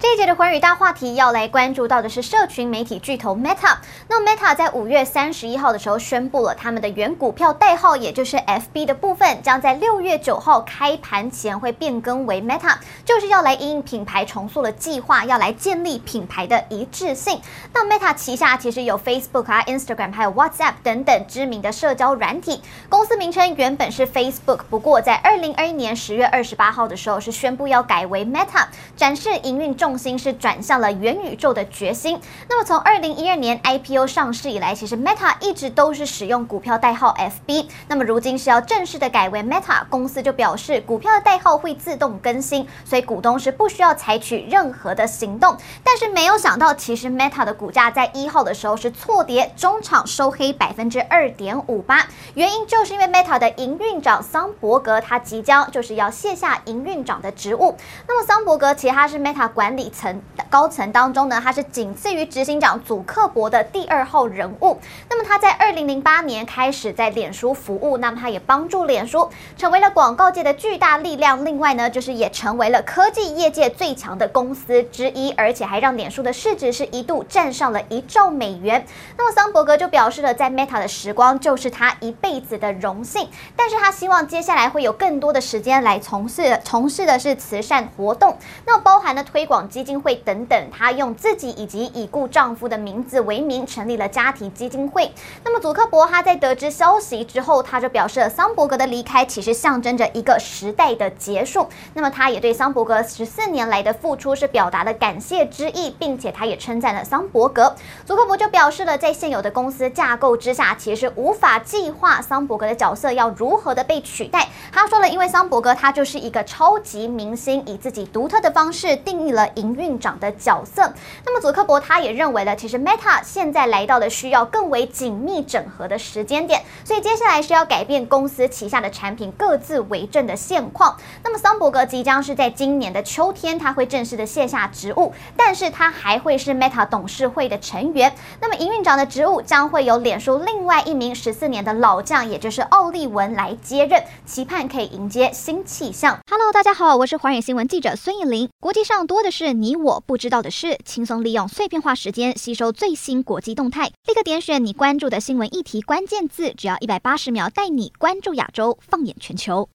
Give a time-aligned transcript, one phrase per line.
[0.00, 3.76] 这一节的寰宇大话题要来关注到的是社群媒体巨头 Meta。
[4.08, 17.38] 那 Meta 在五月三十一号的时候宣布了他们的原股票代号，也就是 FB 的部分，将在六月九号开盘前会变更为 Meta，就是要来因应品牌重塑的计划，要来建立品牌的一致性。
[17.74, 22.62] 那 Meta 旗下其实有 Facebook 啊、Instagram 还有 WhatsApp 等等知名的社交软体。
[22.88, 28.64] 公司名称原本是 Facebook，不过在二零二一年十月二十八号的时候是宣布要改为 Meta，
[28.96, 29.89] 展示营运重。
[29.90, 32.20] 重心是转向了元宇宙的决心。
[32.48, 37.66] 那么从二零一二年 IPO 上市以来，其实 Meta 一直都是使用股票代号 FB。
[37.88, 45.56] 那么如今是要正式的改为 Meta，公司就表示股票的代号会自动更新，所以股东是不需要采取任何的行动。
[45.82, 52.06] 但是没有想到，其实 Meta 的股价在一号的时候是错跌，中场收黑百分之二点五八。
[52.34, 57.76] 原因就是因为 Meta 的营运长桑伯格他即将就是要卸下营运长的职务。
[58.06, 59.79] 那么桑伯格其实他是 Meta 管理。
[59.80, 64.78] 底层高层当中呢，他是仅次于执行长祖克伯的第二号人物。
[65.08, 71.42] 那么他在二零零八年开始在脸书服务，那么他也帮助脸书成为了广告界的巨大力量。
[71.46, 78.84] 另外呢，就是也成为了科技业界最强的公司之一，而且还让脸书的市值是一度站上了一兆美元。
[79.16, 88.36] 那么桑伯格就表示了，在 Meta 的时光就是他一辈子的荣幸，但是他希望接下来会有更多的时间来从事从事的是慈善活动，
[88.66, 89.69] 那包含了推广。
[89.70, 95.10] 基金会等等，她用自己以及已故丈夫的名字为名，成立了家庭基金会。
[95.44, 101.68] 那么，祖克伯他在得知消息之后，他就表示了桑伯格的离开其实象征着一个时代的结束。
[101.94, 107.74] 那么，他也对桑伯格十四年来的付出是表达了感谢之意，并且他也称赞了桑伯格。
[108.04, 114.48] 祖克伯就表示了，在现有的公司架构之下，其实无法计划桑伯格的角色要如何的被取代。
[114.72, 119.48] 他说了，因为桑伯格他就是一个超级明星，以自己独特的方式定义了。
[119.60, 120.92] 营运长的角色，
[121.26, 130.96] 那么祖克伯他也认为了，其实 Meta 现在来到了需要更为紧密整合的时间点，所以接下来是要改变公司旗下的产品各自为政的现况。
[131.22, 138.12] 那么桑伯格即将是在今年的秋天，他会正式的卸下职务，但是他还会是 Meta 董事会的成员。
[138.40, 146.18] 那么营运长的职务将会由脸书另外一名十四年的老将，也就是奥利文来接任，期盼可以迎接新气象。
[146.30, 148.48] Hello，大家好，我是寰宇新闻记者孙艺林。
[148.60, 159.68] 国际上多的是你我不知道的事，轻松利用碎片化时间吸收最新国际动态，立刻点选你关注的新闻议题关键字，只要一百八十秒，带你关注亚洲，放眼全球。